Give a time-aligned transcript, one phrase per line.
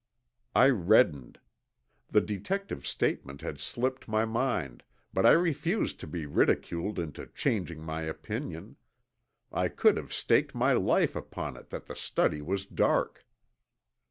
[0.55, 1.39] I reddened.
[2.09, 4.81] The detective's statement had slipped my mind,
[5.13, 8.77] but I refused to be ridiculed into changing my opinion.
[9.51, 13.27] I could have staked my life upon it that the study was dark.